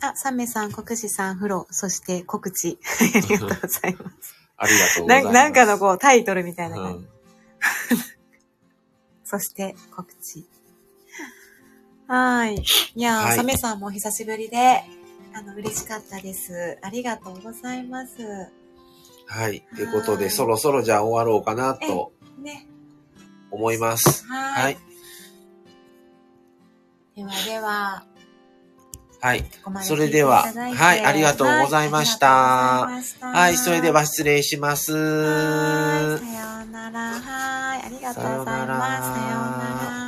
[0.00, 2.78] あ、サメさん、国士さん、風呂、そして告知。
[3.00, 4.34] ありがとうございます。
[4.56, 5.34] ありがとうございます。
[5.34, 7.04] ななんかのこう、タイトルみたいな感じ。
[7.04, 7.08] うん
[9.24, 10.48] そして、告知。
[12.06, 12.64] はーい。
[12.94, 14.84] いやー、はいサメさんもお久しぶりで、
[15.34, 16.78] あの、嬉しかったです。
[16.80, 18.16] ありがとうございます。
[19.28, 19.62] はい。
[19.76, 22.12] ということで、はいそろそろじゃあ終わろうかなと
[22.42, 22.66] ね。
[23.50, 24.26] 思います。
[24.26, 24.62] はーい。
[24.62, 24.78] はい。
[27.14, 28.04] ではでは、
[29.20, 29.44] はい。
[29.82, 33.56] それでははいありがとうございましたはいはい。
[33.56, 34.92] それでは失礼します。
[34.92, 37.00] さようなら。
[37.20, 37.82] はい。
[37.82, 39.02] ありがとうございます。
[39.02, 40.07] さようなら。